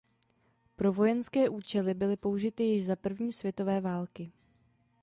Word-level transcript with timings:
Pro 0.75 0.91
vojenské 0.93 1.49
účely 1.49 1.93
byly 1.93 2.17
použity 2.17 2.63
již 2.63 2.85
za 2.85 2.95
první 2.95 3.31
světové 3.31 3.81
války. 3.81 4.31